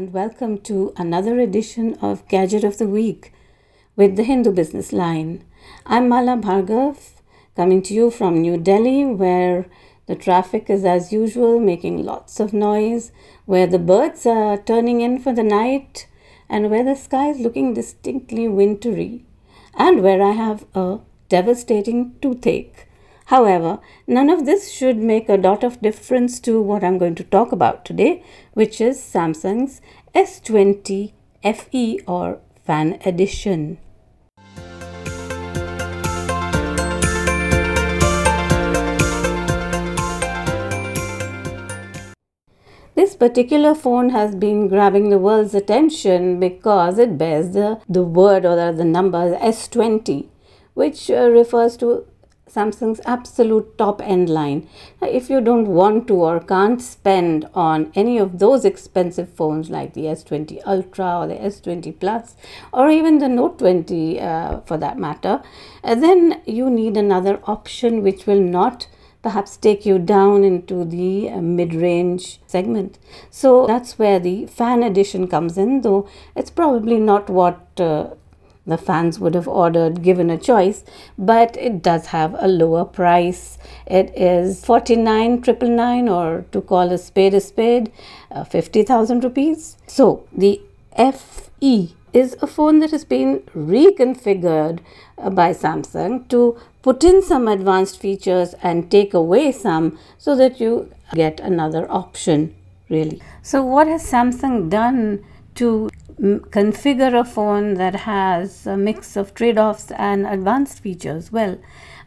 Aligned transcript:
and 0.00 0.14
welcome 0.14 0.56
to 0.56 0.94
another 0.96 1.38
edition 1.38 1.92
of 2.00 2.26
Gadget 2.26 2.64
of 2.64 2.78
the 2.78 2.86
Week 2.86 3.34
with 3.96 4.16
the 4.16 4.22
Hindu 4.22 4.50
Business 4.50 4.94
Line. 4.94 5.44
I'm 5.84 6.08
Mala 6.08 6.38
Bhargav, 6.38 7.20
coming 7.54 7.82
to 7.82 7.92
you 7.92 8.10
from 8.10 8.40
New 8.40 8.56
Delhi, 8.56 9.04
where 9.04 9.66
the 10.06 10.14
traffic 10.14 10.70
is 10.70 10.86
as 10.86 11.12
usual, 11.12 11.60
making 11.60 12.02
lots 12.02 12.40
of 12.40 12.54
noise, 12.54 13.12
where 13.44 13.66
the 13.66 13.78
birds 13.78 14.24
are 14.24 14.56
turning 14.56 15.02
in 15.02 15.18
for 15.18 15.34
the 15.34 15.42
night, 15.42 16.06
and 16.48 16.70
where 16.70 16.82
the 16.82 16.96
sky 16.96 17.28
is 17.28 17.38
looking 17.38 17.74
distinctly 17.74 18.48
wintry, 18.48 19.26
and 19.74 20.02
where 20.02 20.22
I 20.22 20.30
have 20.30 20.64
a 20.74 21.00
devastating 21.28 22.14
toothache. 22.22 22.86
However, 23.30 23.78
none 24.08 24.28
of 24.28 24.44
this 24.44 24.72
should 24.72 24.96
make 24.96 25.28
a 25.28 25.38
dot 25.38 25.62
of 25.62 25.80
difference 25.80 26.40
to 26.40 26.60
what 26.60 26.82
I'm 26.82 26.98
going 26.98 27.14
to 27.14 27.22
talk 27.22 27.52
about 27.52 27.84
today, 27.84 28.24
which 28.54 28.80
is 28.80 28.98
Samsung's 28.98 29.80
S20 30.16 31.12
FE 31.44 32.00
or 32.08 32.40
Fan 32.66 32.98
Edition. 33.04 33.78
This 42.96 43.14
particular 43.14 43.76
phone 43.76 44.10
has 44.10 44.34
been 44.34 44.66
grabbing 44.66 45.10
the 45.10 45.20
world's 45.20 45.54
attention 45.54 46.40
because 46.40 46.98
it 46.98 47.16
bears 47.16 47.50
the, 47.52 47.80
the 47.88 48.02
word 48.02 48.44
or 48.44 48.56
the, 48.56 48.72
the 48.76 48.84
number 48.84 49.38
S20, 49.38 50.26
which 50.74 51.08
uh, 51.12 51.30
refers 51.30 51.76
to 51.76 52.09
Samsung's 52.52 53.00
absolute 53.04 53.78
top 53.78 54.02
end 54.02 54.28
line. 54.28 54.68
If 55.00 55.30
you 55.30 55.40
don't 55.40 55.68
want 55.68 56.08
to 56.08 56.14
or 56.14 56.40
can't 56.40 56.82
spend 56.82 57.48
on 57.54 57.92
any 57.94 58.18
of 58.18 58.38
those 58.38 58.64
expensive 58.64 59.28
phones 59.28 59.70
like 59.70 59.94
the 59.94 60.02
S20 60.02 60.60
Ultra 60.66 61.20
or 61.20 61.26
the 61.28 61.36
S20 61.36 61.98
Plus 62.00 62.34
or 62.72 62.90
even 62.90 63.18
the 63.18 63.28
Note 63.28 63.58
20 63.58 64.20
uh, 64.20 64.60
for 64.62 64.76
that 64.78 64.98
matter, 64.98 65.42
uh, 65.84 65.94
then 65.94 66.42
you 66.44 66.68
need 66.68 66.96
another 66.96 67.40
option 67.44 68.02
which 68.02 68.26
will 68.26 68.40
not 68.40 68.88
perhaps 69.22 69.56
take 69.56 69.84
you 69.84 69.98
down 69.98 70.44
into 70.44 70.84
the 70.84 71.28
uh, 71.28 71.40
mid 71.40 71.74
range 71.74 72.40
segment. 72.46 72.98
So 73.30 73.66
that's 73.66 73.98
where 73.98 74.18
the 74.18 74.46
fan 74.46 74.82
edition 74.82 75.28
comes 75.28 75.58
in, 75.58 75.82
though 75.82 76.08
it's 76.34 76.50
probably 76.50 76.98
not 76.98 77.28
what 77.28 77.60
uh, 77.78 78.10
the 78.66 78.78
fans 78.78 79.18
would 79.18 79.34
have 79.34 79.48
ordered 79.48 80.02
given 80.02 80.30
a 80.30 80.38
choice 80.38 80.84
but 81.18 81.56
it 81.56 81.82
does 81.82 82.06
have 82.06 82.34
a 82.38 82.48
lower 82.48 82.84
price. 82.84 83.58
It 83.86 84.12
is 84.16 84.64
49999 84.64 86.08
or 86.08 86.44
to 86.52 86.60
call 86.60 86.92
a 86.92 86.98
spade 86.98 87.34
a 87.34 87.40
spade 87.40 87.92
uh, 88.30 88.44
50000 88.44 89.24
rupees. 89.24 89.76
So 89.86 90.26
the 90.32 90.60
fe 90.96 91.94
is 92.12 92.36
a 92.42 92.46
phone 92.46 92.80
that 92.80 92.90
has 92.90 93.04
been 93.04 93.40
reconfigured 93.54 94.80
uh, 95.18 95.30
by 95.30 95.52
Samsung 95.52 96.28
to 96.28 96.58
put 96.82 97.04
in 97.04 97.22
some 97.22 97.46
advanced 97.46 98.00
features 98.00 98.54
and 98.62 98.90
take 98.90 99.14
away 99.14 99.52
some 99.52 99.98
so 100.18 100.34
that 100.36 100.60
you 100.60 100.92
get 101.14 101.40
another 101.40 101.90
option 101.90 102.54
really. 102.88 103.22
So 103.42 103.62
what 103.62 103.86
has 103.86 104.10
Samsung 104.10 104.68
done 104.68 105.24
to 105.56 105.90
configure 106.20 107.18
a 107.18 107.24
phone 107.24 107.74
that 107.74 107.94
has 107.94 108.66
a 108.66 108.76
mix 108.76 109.16
of 109.16 109.34
trade 109.34 109.58
offs 109.58 109.90
and 109.92 110.26
advanced 110.26 110.80
features? 110.80 111.32
Well, 111.32 111.58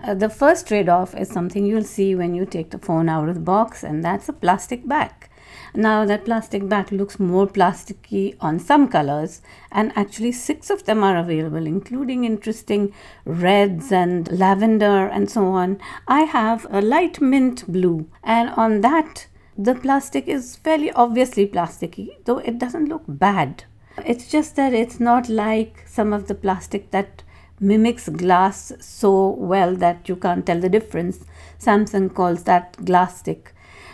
uh, 0.04 0.14
the 0.14 0.30
first 0.30 0.68
trade 0.68 0.90
off 0.90 1.16
is 1.16 1.30
something 1.30 1.66
you'll 1.66 1.84
see 1.84 2.14
when 2.14 2.36
you 2.36 2.46
take 2.46 2.72
the 2.72 2.78
phone 2.78 3.10
out 3.10 3.30
of 3.30 3.36
the 3.36 3.42
box, 3.42 3.84
and 3.84 4.04
that's 4.04 4.30
a 4.30 4.34
plastic 4.34 4.88
back. 4.88 5.30
Now, 5.76 6.06
that 6.06 6.26
plastic 6.26 6.70
back 6.70 6.92
looks 6.92 7.20
more 7.20 7.48
plasticky 7.48 8.36
on 8.40 8.60
some 8.60 8.88
colors, 8.88 9.42
and 9.72 9.92
actually, 9.96 10.32
six 10.32 10.70
of 10.70 10.84
them 10.84 11.04
are 11.04 11.18
available, 11.18 11.66
including 11.66 12.26
interesting 12.26 12.94
reds 13.26 13.92
and 13.92 14.32
lavender 14.32 15.08
and 15.08 15.32
so 15.32 15.46
on. 15.46 15.80
I 16.08 16.22
have 16.22 16.68
a 16.70 16.82
light 16.82 17.20
mint 17.20 17.72
blue, 17.72 18.08
and 18.24 18.52
on 18.52 18.82
that, 18.82 19.28
the 19.58 19.74
plastic 19.74 20.28
is 20.28 20.56
fairly 20.58 20.92
obviously 20.92 21.48
plasticky, 21.48 22.24
though 22.26 22.40
it 22.40 22.60
doesn't 22.60 22.90
look 22.90 23.04
bad. 23.08 23.64
It's 24.06 24.30
just 24.30 24.56
that 24.56 24.74
it's 24.74 25.00
not 25.00 25.30
like 25.30 25.84
some 25.88 26.14
of 26.14 26.28
the 26.28 26.36
plastic 26.36 26.92
that 26.92 27.24
mimics 27.60 28.10
glass 28.10 28.72
so 28.80 29.30
well 29.30 29.76
that 29.76 30.10
you 30.10 30.16
can't 30.16 30.46
tell 30.46 30.60
the 30.60 30.70
difference. 30.70 31.26
Samsung 31.60 32.14
calls 32.14 32.44
that 32.44 32.74
glasstic. 32.78 33.48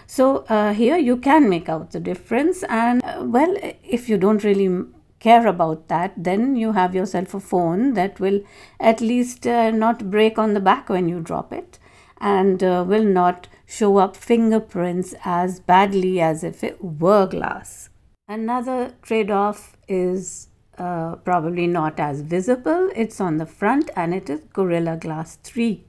So 0.08 0.46
uh, 0.50 0.74
here 0.74 0.98
you 0.98 1.18
can 1.18 1.50
make 1.50 1.70
out 1.70 1.92
the 1.92 2.00
difference, 2.00 2.64
and 2.64 3.04
uh, 3.04 3.24
well, 3.26 3.56
if 3.84 4.10
you 4.10 4.18
don't 4.18 4.44
really 4.44 4.86
care 5.20 5.46
about 5.46 5.88
that, 5.90 6.14
then 6.18 6.56
you 6.56 6.72
have 6.72 6.96
yourself 6.96 7.34
a 7.34 7.40
phone 7.40 7.94
that 7.94 8.20
will 8.20 8.42
at 8.80 9.02
least 9.02 9.46
uh, 9.46 9.70
not 9.70 10.10
break 10.10 10.40
on 10.40 10.54
the 10.54 10.60
back 10.60 10.90
when 10.90 11.08
you 11.10 11.20
drop 11.20 11.54
it 11.54 11.78
and 12.20 12.64
uh, 12.64 12.84
will 12.88 13.04
not 13.04 13.48
show 13.66 13.98
up 13.98 14.16
fingerprints 14.16 15.14
as 15.24 15.60
badly 15.60 16.20
as 16.20 16.44
if 16.44 16.64
it 16.64 16.84
were 16.84 17.28
glass. 17.28 17.89
Another 18.30 18.94
trade 19.02 19.32
off 19.32 19.76
is 19.88 20.50
uh, 20.78 21.16
probably 21.16 21.66
not 21.66 22.00
as 22.00 22.22
visible. 22.22 22.92
It's 22.96 23.20
on 23.20 23.38
the 23.38 23.48
front 23.48 23.90
and 23.96 24.14
it 24.14 24.30
is 24.30 24.42
Gorilla 24.54 24.98
Glass 24.98 25.38
3. 25.38 25.84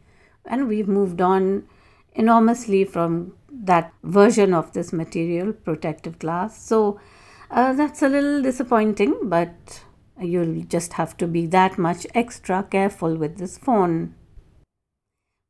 And 0.47 0.67
we've 0.67 0.89
moved 0.89 1.21
on 1.21 1.69
enormously 2.15 2.85
from 2.85 3.35
that 3.53 3.93
version 4.03 4.55
of 4.55 4.73
this 4.73 4.91
material, 4.91 5.53
protective 5.53 6.19
glass. 6.19 6.67
So 6.67 6.99
uh, 7.51 7.75
that's 7.75 8.01
a 8.01 8.09
little 8.09 8.41
disappointing, 8.41 9.19
but 9.25 9.85
you'll 10.19 10.63
just 10.63 10.95
have 10.95 11.19
to 11.19 11.27
be 11.27 11.45
that 11.49 11.77
much 11.77 12.07
extra 12.15 12.63
careful 12.63 13.17
with 13.17 13.37
this 13.37 13.59
phone. 13.59 14.15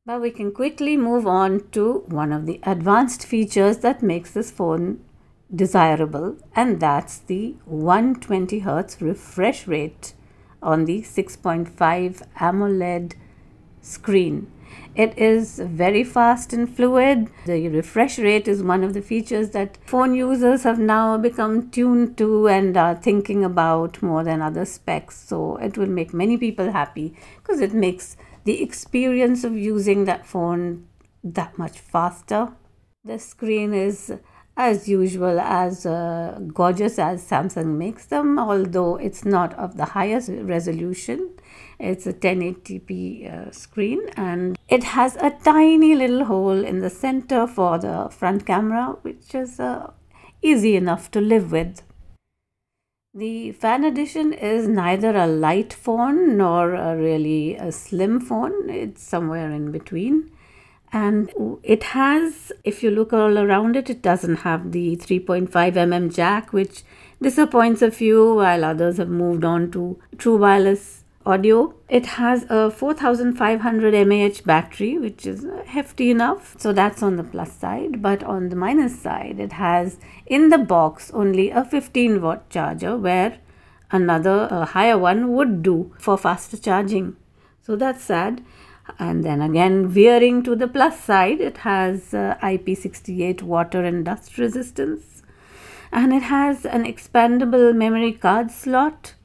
But 0.05 0.19
we 0.19 0.29
can 0.29 0.51
quickly 0.51 0.97
move 0.97 1.25
on 1.25 1.69
to 1.71 2.03
one 2.07 2.33
of 2.33 2.45
the 2.45 2.59
advanced 2.63 3.25
features 3.25 3.77
that 3.77 4.03
makes 4.03 4.31
this 4.31 4.51
phone 4.51 5.05
desirable, 5.53 6.37
and 6.55 6.79
that's 6.79 7.17
the 7.19 7.55
120 7.65 8.59
Hertz 8.59 9.01
refresh 9.01 9.67
rate 9.67 10.13
on 10.61 10.85
the 10.85 11.01
6.5 11.01 12.21
AMOLED 12.39 13.15
screen. 13.81 14.51
It 14.95 15.17
is 15.17 15.59
very 15.59 16.03
fast 16.03 16.53
and 16.53 16.73
fluid. 16.73 17.29
The 17.45 17.67
refresh 17.69 18.19
rate 18.19 18.47
is 18.47 18.61
one 18.61 18.83
of 18.83 18.93
the 18.93 19.01
features 19.01 19.51
that 19.51 19.77
phone 19.85 20.13
users 20.15 20.63
have 20.63 20.79
now 20.79 21.17
become 21.17 21.69
tuned 21.71 22.17
to 22.17 22.47
and 22.47 22.75
are 22.77 22.95
thinking 22.95 23.43
about 23.43 24.01
more 24.01 24.23
than 24.23 24.41
other 24.41 24.65
specs. 24.65 25.17
So 25.27 25.57
it 25.57 25.77
will 25.77 25.87
make 25.87 26.13
many 26.13 26.37
people 26.37 26.71
happy 26.71 27.15
because 27.37 27.59
it 27.59 27.73
makes 27.73 28.17
the 28.43 28.61
experience 28.61 29.43
of 29.43 29.55
using 29.57 30.05
that 30.05 30.25
phone 30.25 30.87
that 31.23 31.57
much 31.57 31.79
faster. 31.79 32.49
The 33.03 33.17
screen 33.17 33.73
is 33.73 34.13
as 34.57 34.87
usual 34.87 35.39
as 35.39 35.85
uh, 35.85 36.39
gorgeous 36.53 36.99
as 36.99 37.23
Samsung 37.27 37.77
makes 37.77 38.05
them, 38.05 38.37
although 38.37 38.97
it's 38.97 39.23
not 39.23 39.53
of 39.55 39.77
the 39.77 39.85
highest 39.85 40.29
resolution. 40.29 41.29
It's 41.79 42.05
a 42.05 42.13
1080p 42.13 43.47
uh, 43.47 43.51
screen 43.51 44.01
and 44.15 44.57
it 44.69 44.83
has 44.83 45.15
a 45.15 45.31
tiny 45.43 45.95
little 45.95 46.25
hole 46.25 46.63
in 46.63 46.79
the 46.79 46.89
center 46.89 47.47
for 47.47 47.79
the 47.79 48.09
front 48.11 48.45
camera, 48.45 48.97
which 49.01 49.33
is 49.33 49.59
uh, 49.59 49.91
easy 50.41 50.75
enough 50.75 51.09
to 51.11 51.21
live 51.21 51.51
with. 51.51 51.81
The 53.13 53.51
Fan 53.53 53.83
Edition 53.83 54.31
is 54.31 54.67
neither 54.67 55.15
a 55.15 55.27
light 55.27 55.73
phone 55.73 56.37
nor 56.37 56.75
a 56.75 56.95
really 56.95 57.55
a 57.55 57.71
slim 57.71 58.21
phone, 58.21 58.69
it's 58.69 59.03
somewhere 59.03 59.51
in 59.51 59.71
between 59.71 60.31
and 60.93 61.31
it 61.63 61.83
has 61.83 62.51
if 62.63 62.83
you 62.83 62.91
look 62.91 63.13
all 63.13 63.37
around 63.39 63.75
it 63.75 63.89
it 63.89 64.01
doesn't 64.01 64.37
have 64.37 64.71
the 64.71 64.95
3.5 64.97 65.49
mm 65.49 66.13
jack 66.13 66.51
which 66.51 66.83
disappoints 67.21 67.81
a 67.81 67.91
few 67.91 68.35
while 68.35 68.65
others 68.65 68.97
have 68.97 69.09
moved 69.09 69.43
on 69.43 69.71
to 69.71 69.99
true 70.17 70.37
wireless 70.37 71.01
audio. 71.25 71.73
It 71.87 72.05
has 72.17 72.45
a 72.49 72.71
4500 72.71 74.07
mAh 74.07 74.41
battery 74.45 74.97
which 74.97 75.25
is 75.25 75.45
hefty 75.67 76.09
enough. 76.09 76.55
So 76.59 76.73
that's 76.73 77.03
on 77.03 77.15
the 77.15 77.23
plus 77.23 77.53
side. 77.53 78.01
But 78.01 78.23
on 78.23 78.49
the 78.49 78.55
minus 78.55 78.99
side 78.99 79.39
it 79.39 79.53
has 79.53 79.97
in 80.25 80.49
the 80.49 80.57
box 80.57 81.11
only 81.13 81.49
a 81.51 81.63
15 81.63 82.21
watt 82.21 82.49
charger 82.49 82.97
where 82.97 83.37
another 83.91 84.65
higher 84.65 84.97
one 84.97 85.31
would 85.33 85.61
do 85.61 85.93
for 85.99 86.17
faster 86.17 86.57
charging. 86.57 87.15
So 87.61 87.75
that's 87.75 88.03
sad 88.03 88.43
and 88.99 89.23
then 89.23 89.41
again 89.41 89.87
veering 89.87 90.43
to 90.43 90.55
the 90.55 90.67
plus 90.67 90.99
side 90.99 91.39
it 91.39 91.57
has 91.57 92.13
uh, 92.13 92.37
ip68 92.41 93.41
water 93.41 93.83
and 93.83 94.05
dust 94.05 94.37
resistance. 94.37 95.23
And 95.91 96.13
it 96.13 96.23
has 96.23 96.65
an 96.65 96.85
expandable 96.85 97.75
memory 97.75 98.13
card 98.13 98.49
slot 98.51 99.15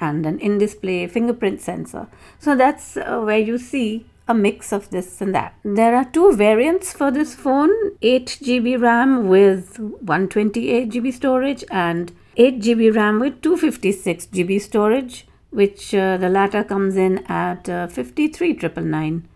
and 0.00 0.26
an 0.26 0.38
in-display 0.38 1.06
fingerprint 1.06 1.60
sensor. 1.60 2.08
So 2.38 2.56
that's 2.56 2.96
uh, 2.96 3.20
where 3.20 3.38
you 3.38 3.58
see 3.58 4.06
a 4.28 4.34
mix 4.34 4.72
of 4.72 4.90
this 4.90 5.20
and 5.20 5.34
that. 5.34 5.54
There 5.64 5.94
are 5.94 6.04
two 6.04 6.32
variants 6.34 6.92
for 6.92 7.10
this 7.10 7.34
phone 7.34 7.70
8 8.02 8.26
GB 8.42 8.80
RAM 8.80 9.28
with 9.28 9.78
128 9.78 10.90
GB 10.90 11.12
storage 11.12 11.64
and 11.70 12.12
8 12.36 12.60
GB 12.60 12.94
RAM 12.94 13.20
with 13.20 13.40
256 13.40 14.26
GB 14.26 14.60
storage, 14.60 15.26
which 15.50 15.94
uh, 15.94 16.16
the 16.16 16.28
latter 16.28 16.62
comes 16.64 16.96
in 16.96 17.18
at 17.26 17.68
uh, 17.68 17.86
53999 17.86 19.28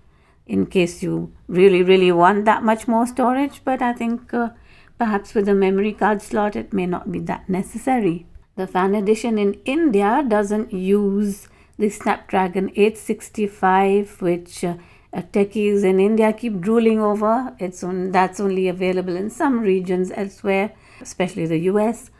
in 0.46 0.66
case 0.66 1.02
you 1.02 1.32
really, 1.46 1.82
really 1.82 2.10
want 2.10 2.44
that 2.44 2.62
much 2.62 2.88
more 2.88 3.06
storage. 3.06 3.62
But 3.64 3.80
I 3.80 3.92
think 3.92 4.34
uh, 4.34 4.50
perhaps 4.98 5.32
with 5.34 5.48
a 5.48 5.54
memory 5.54 5.92
card 5.92 6.20
slot, 6.20 6.56
it 6.56 6.72
may 6.72 6.86
not 6.86 7.12
be 7.12 7.20
that 7.20 7.48
necessary. 7.48 8.26
The 8.56 8.66
fan 8.66 8.94
edition 8.94 9.38
in 9.38 9.54
India 9.64 10.24
doesn't 10.26 10.72
use 10.72 11.48
the 11.78 11.88
Snapdragon 11.88 12.70
865, 12.70 14.20
which 14.20 14.64
uh, 14.64 14.74
techies 15.14 15.84
in 15.84 16.00
India 16.00 16.32
keep 16.32 16.60
drooling 16.60 17.00
over. 17.00 17.54
It's 17.58 17.82
on, 17.82 18.10
that's 18.10 18.40
only 18.40 18.68
available 18.68 19.16
in 19.16 19.30
some 19.30 19.60
regions 19.60 20.10
elsewhere, 20.14 20.72
especially 21.00 21.46
the 21.46 21.60
US. 21.72 22.10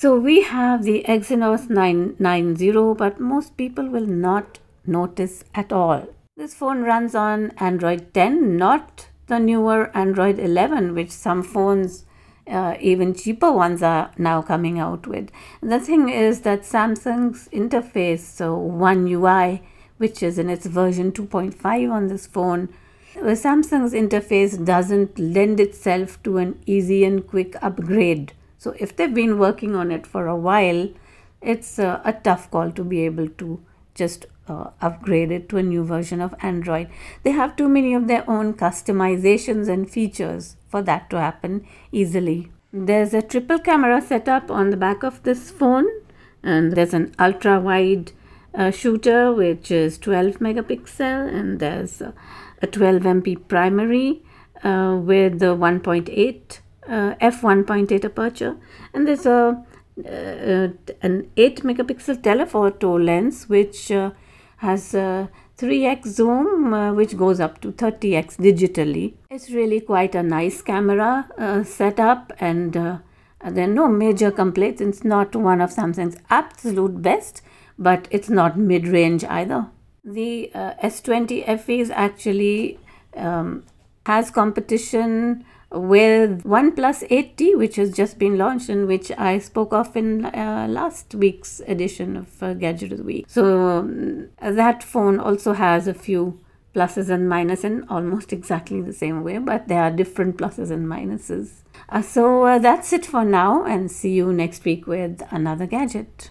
So 0.00 0.18
we 0.18 0.40
have 0.40 0.84
the 0.84 1.04
Exynos 1.06 1.68
990, 1.68 2.94
but 2.94 3.20
most 3.20 3.58
people 3.58 3.86
will 3.86 4.06
not 4.06 4.58
notice 4.86 5.44
at 5.54 5.74
all. 5.74 6.08
This 6.38 6.54
phone 6.54 6.80
runs 6.84 7.14
on 7.14 7.50
Android 7.58 8.14
10, 8.14 8.56
not 8.56 9.08
the 9.26 9.38
newer 9.38 9.94
Android 9.94 10.38
11, 10.38 10.94
which 10.94 11.10
some 11.10 11.42
phones, 11.42 12.06
uh, 12.50 12.76
even 12.80 13.12
cheaper 13.12 13.52
ones, 13.52 13.82
are 13.82 14.10
now 14.16 14.40
coming 14.40 14.78
out 14.78 15.06
with. 15.06 15.30
The 15.60 15.78
thing 15.78 16.08
is 16.08 16.40
that 16.48 16.62
Samsung's 16.62 17.50
interface, 17.52 18.20
so 18.20 18.56
One 18.56 19.06
UI, 19.06 19.62
which 19.98 20.22
is 20.22 20.38
in 20.38 20.48
its 20.48 20.64
version 20.64 21.12
2.5 21.12 21.92
on 21.92 22.06
this 22.06 22.26
phone, 22.26 22.70
uh, 23.18 23.34
Samsung's 23.44 23.92
interface 23.92 24.64
doesn't 24.64 25.18
lend 25.18 25.60
itself 25.60 26.22
to 26.22 26.38
an 26.38 26.58
easy 26.64 27.04
and 27.04 27.26
quick 27.26 27.54
upgrade. 27.60 28.32
So, 28.60 28.74
if 28.78 28.94
they've 28.94 29.14
been 29.14 29.38
working 29.38 29.74
on 29.74 29.90
it 29.90 30.06
for 30.06 30.26
a 30.26 30.36
while, 30.36 30.90
it's 31.40 31.78
a 31.78 32.20
tough 32.22 32.50
call 32.50 32.70
to 32.72 32.84
be 32.84 33.06
able 33.06 33.28
to 33.42 33.64
just 33.94 34.26
uh, 34.48 34.70
it 34.82 35.48
to 35.48 35.56
a 35.56 35.62
new 35.62 35.82
version 35.82 36.20
of 36.20 36.34
Android. 36.40 36.88
They 37.22 37.30
have 37.30 37.56
too 37.56 37.70
many 37.70 37.94
of 37.94 38.06
their 38.06 38.28
own 38.28 38.52
customizations 38.52 39.70
and 39.70 39.90
features 39.90 40.56
for 40.68 40.82
that 40.82 41.08
to 41.08 41.18
happen 41.18 41.66
easily. 41.90 42.50
There's 42.70 43.14
a 43.14 43.22
triple 43.22 43.60
camera 43.60 44.02
setup 44.02 44.50
on 44.50 44.68
the 44.68 44.76
back 44.76 45.02
of 45.02 45.22
this 45.22 45.50
phone, 45.50 45.88
and 46.42 46.72
there's 46.74 46.92
an 46.92 47.14
ultra 47.18 47.58
wide 47.58 48.12
uh, 48.54 48.70
shooter 48.70 49.32
which 49.32 49.70
is 49.70 49.96
12 49.96 50.38
megapixel, 50.38 51.34
and 51.34 51.60
there's 51.60 52.02
a, 52.02 52.12
a 52.60 52.66
12 52.66 53.04
MP 53.04 53.48
primary 53.48 54.22
uh, 54.62 54.98
with 55.02 55.38
the 55.38 55.56
1.8 55.56 56.10
uh, 56.10 56.60
f1.8 56.90 58.04
aperture, 58.04 58.56
and 58.92 59.06
there's 59.06 59.26
a 59.26 59.64
uh, 60.04 60.68
an 61.02 61.30
8 61.36 61.62
megapixel 61.62 62.22
telephoto 62.22 62.96
lens 62.96 63.48
which 63.48 63.90
uh, 63.92 64.10
has 64.58 64.94
a 64.94 65.28
3x 65.58 66.06
zoom 66.06 66.72
uh, 66.72 66.92
which 66.92 67.16
goes 67.16 67.40
up 67.40 67.60
to 67.60 67.72
30x 67.72 68.36
digitally. 68.36 69.14
It's 69.30 69.50
really 69.50 69.80
quite 69.80 70.14
a 70.14 70.22
nice 70.22 70.62
camera 70.62 71.28
uh, 71.36 71.64
setup 71.64 72.32
and 72.40 72.76
uh, 72.76 72.98
there 73.44 73.64
are 73.64 73.74
no 73.74 73.88
major 73.88 74.30
complaints. 74.30 74.80
It's 74.80 75.04
not 75.04 75.34
one 75.34 75.60
of 75.60 75.70
Samsung's 75.70 76.16
absolute 76.30 77.02
best, 77.02 77.42
but 77.78 78.08
it's 78.10 78.30
not 78.30 78.58
mid 78.58 78.86
range 78.86 79.24
either. 79.24 79.66
The 80.04 80.50
uh, 80.54 80.74
S20 80.82 81.60
FE 81.60 81.80
is 81.80 81.90
actually 81.90 82.78
um, 83.16 83.64
has 84.06 84.30
competition 84.30 85.44
with 85.72 86.42
OnePlus 86.44 87.08
8T, 87.08 87.56
which 87.56 87.76
has 87.76 87.92
just 87.92 88.18
been 88.18 88.36
launched 88.36 88.68
and 88.68 88.88
which 88.88 89.12
I 89.12 89.38
spoke 89.38 89.72
of 89.72 89.96
in 89.96 90.24
uh, 90.24 90.66
last 90.68 91.14
week's 91.14 91.60
edition 91.66 92.16
of 92.16 92.42
uh, 92.42 92.54
Gadget 92.54 92.92
of 92.92 92.98
the 92.98 93.04
Week. 93.04 93.26
So 93.28 93.68
um, 93.68 94.28
that 94.40 94.82
phone 94.82 95.20
also 95.20 95.52
has 95.52 95.86
a 95.86 95.94
few 95.94 96.40
pluses 96.74 97.08
and 97.08 97.30
minuses 97.30 97.64
in 97.64 97.88
almost 97.88 98.32
exactly 98.32 98.80
the 98.80 98.92
same 98.92 99.22
way, 99.22 99.38
but 99.38 99.68
there 99.68 99.82
are 99.82 99.90
different 99.90 100.36
pluses 100.36 100.70
and 100.70 100.86
minuses. 100.86 101.62
Uh, 101.88 102.02
so 102.02 102.44
uh, 102.44 102.58
that's 102.58 102.92
it 102.92 103.06
for 103.06 103.24
now, 103.24 103.64
and 103.64 103.90
see 103.90 104.12
you 104.12 104.32
next 104.32 104.64
week 104.64 104.86
with 104.86 105.22
another 105.30 105.66
gadget. 105.66 106.30